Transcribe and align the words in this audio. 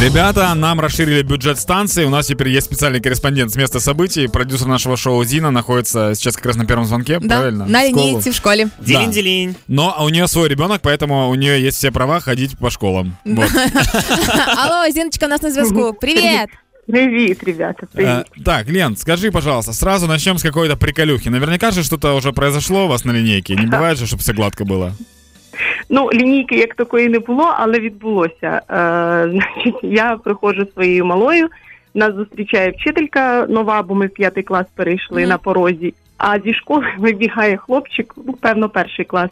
Ребята, 0.00 0.54
нам 0.54 0.80
расширили 0.80 1.22
бюджет 1.22 1.58
станции. 1.58 2.04
У 2.04 2.10
нас 2.10 2.26
теперь 2.26 2.48
есть 2.48 2.66
специальный 2.66 3.00
корреспондент 3.00 3.52
с 3.52 3.56
места 3.56 3.80
событий. 3.80 4.28
Продюсер 4.28 4.66
нашего 4.66 4.96
шоу 4.96 5.22
Зина 5.24 5.50
находится 5.50 6.14
сейчас 6.14 6.36
как 6.36 6.46
раз 6.46 6.56
на 6.56 6.64
первом 6.66 6.86
звонке, 6.86 7.18
Да, 7.20 7.38
правильно? 7.38 7.66
на 7.66 7.82
В 7.84 7.88
школу. 7.88 8.06
линейці 8.06 8.30
в 8.30 8.34
школі. 8.34 8.66
Ділінь-ділінь. 8.80 9.54
Но 9.68 9.96
у 10.04 10.08
нее 10.10 10.26
свой 10.28 10.48
ребенок, 10.48 10.80
поэтому 10.82 11.28
у 11.30 11.34
нее 11.34 11.60
есть 11.66 11.76
все 11.78 11.90
права 11.90 12.20
ходить 12.20 12.56
по 12.58 12.70
школам. 12.70 13.16
Вот. 13.24 13.50
Алло, 14.56 14.90
Зіночка 14.92 15.26
у 15.26 15.28
нас 15.28 15.42
на 15.42 15.50
зв'язку. 15.50 15.96
Привіт! 16.00 16.48
Привет, 16.86 17.44
ребята, 17.44 17.86
привет. 17.92 18.26
Э, 18.36 18.42
Так, 18.44 18.68
Лен, 18.68 18.96
скажи, 18.96 19.30
пожалуйста, 19.30 19.72
сразу 19.72 20.06
начнем 20.06 20.38
с 20.38 20.42
какой-то 20.42 20.76
приколюхи. 20.76 21.28
Наверняка 21.30 21.70
же 21.70 21.84
что-то 21.84 22.16
уже 22.16 22.32
произошло 22.32 22.84
у 22.84 22.88
вас 22.88 23.04
на 23.04 23.12
линейке. 23.12 23.54
Не 23.54 23.66
бывает 23.66 23.98
же, 23.98 24.06
чтобы 24.06 24.22
все 24.22 24.32
гладко 24.32 24.64
было. 24.64 24.92
Ну, 25.89 26.09
лінійки 26.13 26.55
як 26.57 26.75
такої 26.75 27.09
не 27.09 27.19
було, 27.19 27.53
але 27.57 27.79
відбулося. 27.79 28.61
Е, 28.69 29.29
значить, 29.29 29.79
я 29.83 30.17
приходжу 30.23 30.67
своєю 30.73 31.05
малою. 31.05 31.49
Нас 31.93 32.15
зустрічає 32.15 32.71
вчителька 32.71 33.45
нова, 33.49 33.81
бо 33.83 33.95
ми 33.95 34.07
в 34.07 34.09
п'ятий 34.09 34.43
клас 34.43 34.65
перейшли 34.75 35.23
mm. 35.23 35.27
на 35.27 35.37
порозі. 35.37 35.93
А 36.17 36.39
зі 36.39 36.53
школи 36.53 36.85
вибігає 36.97 37.57
хлопчик, 37.57 38.13
ну 38.25 38.33
певно, 38.33 38.69
перший 38.69 39.05
клас. 39.05 39.29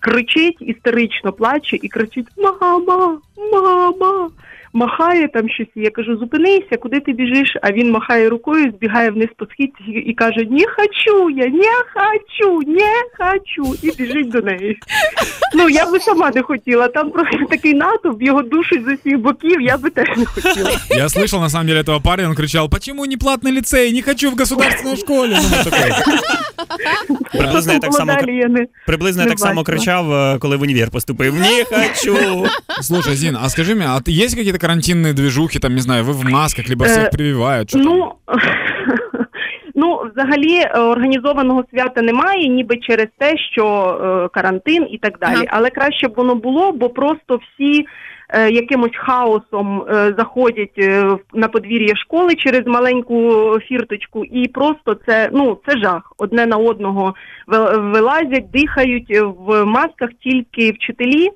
Кричить, 0.00 0.56
істерично 0.60 1.32
плаче 1.32 1.78
і 1.82 1.88
кричить: 1.88 2.26
Мама, 2.36 3.18
мама! 3.52 4.28
Махає 4.73 5.27
там 5.27 5.49
щось. 5.49 5.67
Я 5.75 5.89
кажу, 5.89 6.17
зупинися, 6.17 6.77
куди 6.79 6.99
ти 6.99 7.11
біжиш? 7.13 7.57
А 7.61 7.71
він 7.71 7.91
махає 7.91 8.29
рукою, 8.29 8.71
збігає 8.77 9.11
вниз 9.11 9.27
по 9.37 9.45
східці 9.45 9.83
і 10.05 10.13
каже: 10.13 10.45
Не 10.49 10.65
хочу 10.67 11.29
я, 11.29 11.47
не 11.47 11.73
хочу, 11.93 12.61
не 12.67 13.03
хочу. 13.17 13.75
І 13.81 13.91
біжить 13.91 14.29
до 14.29 14.41
неї. 14.41 14.77
Ну, 15.55 15.69
я 15.69 15.91
би 15.91 15.99
сама 15.99 16.31
не 16.35 16.41
хотіла. 16.41 16.87
Там 16.87 17.11
просто 17.11 17.37
такий 17.49 17.73
натовп, 17.73 18.21
його 18.21 18.41
душить 18.41 18.83
з 18.85 18.87
усіх 18.87 19.19
боків, 19.19 19.61
я 19.61 19.77
би 19.77 19.89
теж 19.89 20.17
не 20.17 20.25
хотіла. 20.25 20.71
Я 20.89 21.07
слышал, 21.07 21.39
на 21.39 21.49
самом 21.49 21.67
деле, 21.67 21.81
этого 21.81 21.99
парня, 21.99 22.29
он 22.29 22.35
кричал, 22.35 22.69
почему 22.69 23.05
не 23.05 23.17
платный 23.17 23.51
лицей, 23.55 23.93
не 23.93 24.01
хочу 24.01 24.31
в 24.31 24.35
государственной 24.35 24.97
школе. 24.97 25.37
Ну, 25.41 25.57
вот 25.57 25.71
такое. 25.71 26.03
Приблизно 27.31 27.73
я 27.73 27.79
так 27.79 27.91
Було 27.91 27.97
само 27.99 28.13
далі, 28.13 28.35
я 28.35 28.47
не... 28.47 28.67
приблизно 28.85 29.21
я 29.21 29.25
не 29.25 29.31
так 29.31 29.39
само 29.39 29.63
бачила. 29.63 29.77
кричав, 29.77 30.13
е, 30.13 30.37
коли 30.39 30.55
в 30.57 30.61
універ 30.61 30.89
поступив. 30.91 31.35
Не 31.35 31.63
хочу. 31.63 32.45
Слушай, 32.81 33.15
Зин, 33.15 33.37
а 33.41 33.49
скажи 33.49 33.75
мне, 33.75 33.85
а 33.85 33.99
ты 33.99 34.11
есть 34.25 34.35
какие-то 34.35 34.59
карантинные 34.61 35.13
движухи, 35.13 35.59
там, 35.59 35.73
не 35.75 35.81
знаю, 35.81 36.03
вы 36.03 36.11
в 36.13 36.23
масках, 36.31 36.69
либо 36.69 36.85
всех 36.85 37.03
Э, 37.07 37.11
прививают? 37.11 37.69
что 37.69 37.79
там? 37.79 37.87
Ну, 37.87 38.11
ну, 39.75 40.01
взагалі 40.15 40.55
е, 40.59 40.79
організованого 40.79 41.63
свята 41.73 42.01
немає, 42.01 42.47
ніби 42.49 42.77
через 42.77 43.07
те, 43.17 43.37
що 43.37 43.65
е, 43.65 44.29
карантин 44.33 44.87
і 44.91 44.97
так 44.97 45.19
далі. 45.19 45.35
Ага. 45.35 45.45
Але 45.49 45.69
краще 45.69 46.07
б 46.07 46.13
воно 46.17 46.35
було, 46.35 46.71
бо 46.71 46.89
просто 46.89 47.39
всі 47.43 47.85
е, 48.29 48.49
якимось 48.51 48.95
хаосом 48.95 49.81
е, 49.89 50.13
заходять 50.17 50.77
е, 50.77 51.03
в- 51.03 51.19
на 51.33 51.47
подвір'я 51.47 51.95
школи 51.95 52.35
через 52.35 52.61
маленьку 52.67 53.33
фірточку, 53.67 54.25
і 54.25 54.47
просто 54.47 54.95
це 55.07 55.29
ну 55.33 55.57
це 55.67 55.77
жах. 55.77 56.13
Одне 56.17 56.45
на 56.45 56.57
одного 56.57 57.13
ви- 57.47 57.77
вилазять, 57.77 58.51
дихають 58.53 59.07
е, 59.11 59.21
в 59.21 59.65
масках 59.65 60.09
тільки 60.23 60.71
вчителі. 60.71 61.29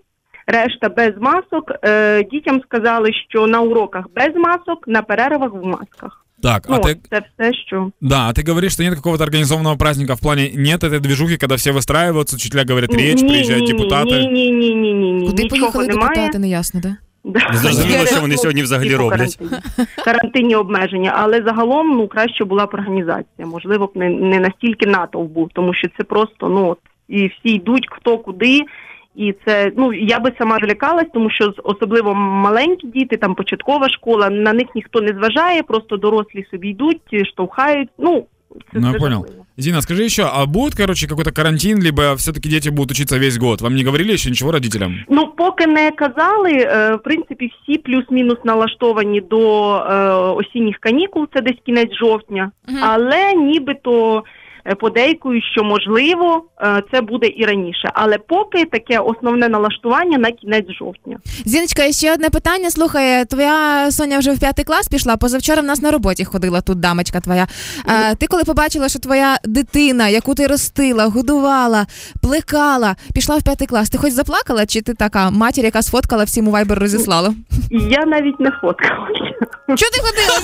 Решта 0.47 0.89
без 0.89 1.11
масок. 1.19 1.71
Е, 1.83 2.23
дітям 2.23 2.61
сказали, 2.61 3.09
що 3.29 3.47
на 3.47 3.61
уроках 3.61 4.05
без 4.15 4.35
масок, 4.35 4.87
на 4.87 5.01
перервах 5.01 5.53
в 5.53 5.65
масках. 5.65 6.25
Так, 6.43 6.65
а 6.69 6.71
Ну, 6.71 6.77
ты, 6.77 6.97
це 7.09 7.21
все, 7.37 7.53
що 7.53 7.91
да, 8.01 8.27
а 8.29 8.31
ты 8.33 8.47
говоришь, 8.49 8.73
что 8.73 8.83
нет 8.83 8.95
какого-то 8.95 9.23
организованного 9.23 9.77
праздника 9.77 10.15
в 10.15 10.19
плане, 10.19 10.49
нет 10.55 10.83
этой 10.83 10.99
движухи, 10.99 11.37
когда 11.37 11.55
все 11.55 11.71
выстраиваются, 11.71 12.35
учителя 12.35 12.65
говорят 12.69 12.93
речь, 12.93 13.21
Ні, 13.21 13.29
приезжают 13.29 13.63
ні, 13.63 13.73
депутаты. 13.73 14.05
Ні, 14.05 14.27
ні, 14.27 14.51
ні, 14.51 14.75
ні, 14.75 14.93
ні, 14.93 15.11
ні. 15.11 15.27
Куди 15.27 15.43
Нічого 15.43 15.59
поїхали 15.61 15.87
немає. 15.87 16.09
депутати, 16.15 16.39
не 16.39 16.49
ясно, 16.49 16.79
да? 16.83 16.95
Да. 17.23 17.49
Не 17.51 17.57
зрозуміло, 17.57 17.97
Через, 17.97 18.09
що 18.11 18.21
вони 18.21 18.33
ну, 18.35 18.41
сьогодні 18.41 18.63
взагалі 18.63 18.89
типу, 18.89 19.01
роблять. 19.01 19.35
карантинні. 19.37 19.87
Карантинні 20.05 20.55
обмеження, 20.55 21.13
але 21.17 21.41
загалом 21.45 21.87
ну 21.89 22.07
краще 22.07 22.45
була 22.45 22.65
б 22.65 22.69
організація. 22.73 23.47
Можливо, 23.47 23.85
б 23.87 23.91
не, 23.95 24.09
не 24.09 24.39
настільки 24.39 24.85
натовп 24.89 25.31
був, 25.31 25.49
тому 25.53 25.73
що 25.73 25.87
це 25.97 26.03
просто 26.03 26.49
ну 26.49 26.69
от, 26.69 26.79
і 27.07 27.27
всі 27.27 27.49
йдуть 27.55 27.87
хто 27.91 28.17
куди. 28.17 28.61
і 29.16 29.34
це 29.46 29.72
ну 29.76 29.92
я 29.92 30.18
би 30.18 30.32
сама 30.38 30.58
злякалась, 30.62 31.06
тому 31.14 31.30
що 31.30 31.44
з- 31.44 31.60
особливо 31.64 32.14
маленькі 32.14 32.86
діти, 32.86 33.16
там 33.16 33.34
початкова 33.34 33.88
школа, 33.88 34.30
на 34.30 34.52
них 34.52 34.66
ніхто 34.74 35.00
не 35.00 35.08
зважає, 35.12 35.62
просто 35.62 35.96
дорослі 35.96 36.44
собі 36.50 36.68
йдуть, 36.68 37.00
штовхають. 37.32 37.88
Ну 37.98 38.26
це, 38.72 38.78
Ну, 38.80 38.92
я 38.92 38.98
понял. 38.98 39.26
Зина, 39.58 39.82
скажи 39.82 40.04
еще, 40.04 40.22
а 40.32 40.46
будет, 40.46 40.74
короче, 40.74 41.06
какой-то 41.06 41.32
карантин, 41.32 41.82
либо 41.82 42.14
все-таки 42.14 42.48
дети 42.48 42.70
будут 42.70 42.90
учиться 42.90 43.18
весь 43.18 43.38
год? 43.38 43.60
Вам 43.62 43.74
не 43.74 43.84
говорили 43.84 44.12
еще 44.12 44.30
ничего 44.30 44.52
родителям? 44.52 44.94
Ну, 45.08 45.26
поки 45.36 45.66
не 45.66 45.90
казали, 45.90 46.52
е, 46.52 46.94
в 46.94 47.02
принципі, 47.02 47.50
всі 47.62 47.78
плюс-мінус 47.78 48.38
налаштовані 48.44 49.20
до 49.20 49.74
е, 49.76 50.10
осінніх 50.34 50.76
канікул, 50.78 51.26
це 51.34 51.40
десь 51.42 51.56
кінець 51.66 51.94
жовтня, 51.94 52.50
Мгм. 52.68 52.78
але 52.82 53.34
нібито 53.34 54.22
е, 54.66 54.74
подейкують, 54.74 55.44
що 55.52 55.64
можливо 55.64 56.44
е, 56.60 56.82
це 56.92 57.00
буде 57.00 57.26
і 57.36 57.44
раніше. 57.44 57.90
Але 57.94 58.18
поки 58.18 58.64
таке 58.64 58.98
основне 58.98 59.48
налаштування 59.48 60.18
на 60.18 60.30
кінець 60.32 60.70
жовтня. 60.78 61.18
Зіночка, 61.44 61.92
ще 61.92 62.12
одне 62.12 62.30
питання. 62.30 62.70
Слухай, 62.70 63.24
твоя 63.24 63.90
Соня 63.90 64.18
вже 64.18 64.32
в 64.32 64.40
п'ятий 64.40 64.64
клас 64.64 64.88
пішла. 64.88 65.16
Позавчора 65.16 65.62
в 65.62 65.64
нас 65.64 65.82
на 65.82 65.90
роботі 65.90 66.24
ходила 66.24 66.60
тут 66.60 66.80
дамочка 66.80 67.20
твоя. 67.20 67.46
А, 67.84 68.14
ти 68.14 68.26
коли 68.26 68.44
побачила, 68.44 68.88
що 68.88 68.98
твоя 68.98 69.36
дитина, 69.44 70.08
яку 70.08 70.34
ти 70.34 70.46
ростила, 70.46 71.06
годувала, 71.06 71.86
плекала, 72.22 72.96
пішла 73.14 73.36
в 73.36 73.42
п'ятий 73.42 73.66
клас, 73.66 73.90
ти 73.90 73.98
хоч 73.98 74.12
заплакала, 74.12 74.66
чи 74.66 74.82
ти 74.82 74.94
така 74.94 75.30
матір, 75.30 75.64
яка 75.64 75.82
сфоткала 75.82 76.24
всім 76.24 76.48
у 76.48 76.50
вайбер 76.50 76.78
розіслала? 76.78 77.34
Я 77.70 78.06
навіть 78.06 78.40
не 78.40 78.50
фоткалася. 78.50 79.36
Чого 79.66 79.90
ти 79.92 80.00
ходила? 80.00 80.38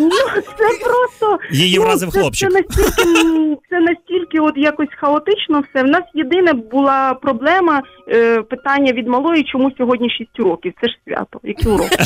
Ну, 0.00 0.42
це 0.42 0.84
просто 0.84 1.38
Її 1.50 1.76
ну, 1.78 1.82
вразив 1.82 2.10
хлопчик. 2.10 2.50
Це 2.50 2.56
настільки, 2.56 3.53
це 3.69 3.79
настільки 3.79 4.39
от 4.39 4.53
якось 4.57 4.87
хаотично 5.01 5.63
все. 5.69 5.83
В 5.83 5.87
нас 5.87 6.03
єдине 6.13 6.53
була 6.53 7.13
проблема 7.13 7.81
е, 8.09 8.41
питання 8.41 8.91
від 8.93 9.07
малої, 9.07 9.43
чому 9.43 9.71
сьогодні 9.77 10.09
6 10.09 10.29
років. 10.39 10.73
Це 10.81 10.87
ж 10.87 10.93
свято. 11.07 11.39
Які 11.43 11.67
уроки? 11.67 11.97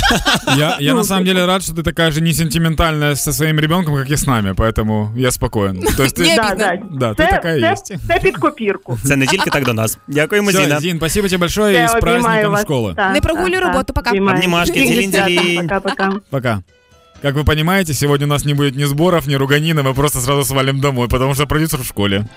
Я, 0.58 0.78
я 0.80 0.92
Ну, 0.92 0.98
на 0.98 1.04
самом 1.04 1.26
деле 1.26 1.46
рад, 1.46 1.64
что 1.64 1.74
ты 1.76 1.84
такая 1.84 2.12
же 2.12 2.22
не 2.22 2.34
сентиментальная 2.34 3.16
со 3.16 3.34
своим 3.34 3.60
ребенком, 3.60 3.96
как 3.96 4.10
и 4.10 4.14
с 4.14 4.28
нами, 4.28 4.54
поэтому 4.54 5.08
я 5.18 5.32
спокоен. 5.32 5.82
То 5.98 6.04
есть 6.04 6.18
ты, 6.20 6.24
Не 6.24 6.36
Да, 6.36 6.48
обідно. 6.52 6.90
да. 6.92 6.98
да, 6.98 7.10
ты 7.14 7.16
Це, 7.26 7.32
такая 7.32 7.60
це, 7.62 7.72
есть. 7.72 8.08
це 8.08 8.20
під 8.24 8.38
копірку. 8.38 8.98
Це 9.04 9.16
не 9.16 9.28
тільки 9.28 9.50
так 9.50 9.66
до 9.66 9.74
нас. 9.74 10.00
Дякуємо, 10.08 10.50
Все, 10.50 10.64
Зіна. 10.64 10.80
Зин, 10.80 10.98
спасибо 10.98 11.28
тебе 11.28 11.40
большое 11.40 11.74
и 11.74 11.86
Все, 11.86 11.88
с 11.88 12.04
обіймаю 12.04 12.22
праздником 12.22 12.52
вас. 12.52 12.66
школы. 12.66 12.96
Так, 12.96 13.14
Не 13.14 13.22
прогулюй 13.22 13.52
так, 13.60 13.64
роботу, 13.68 13.84
так. 13.94 13.96
пока. 13.96 14.10
Обіймаю. 14.12 14.38
Обнімашки, 14.38 14.72
Всіх 14.84 14.88
ділінь-ділінь. 14.96 15.62
дівчат, 15.62 15.84
Пока-пока. 15.84 16.12
Пока. 16.30 16.60
Как 17.22 17.36
вы 17.36 17.46
понимаете, 17.46 17.94
сегодня 17.94 18.26
у 18.28 18.30
нас 18.30 18.44
не 18.44 18.54
будет 18.54 18.76
ни 18.76 18.84
сборов, 18.84 19.28
ни 19.28 19.36
руганины, 19.36 19.82
мы 19.82 19.94
просто 19.94 20.20
сразу 20.20 20.44
свалим 20.44 20.82
домой, 20.82 21.08
потому 21.08 21.34
что 21.34 21.46
продюсер 21.48 21.80
в 21.80 21.86
школе. 21.88 22.28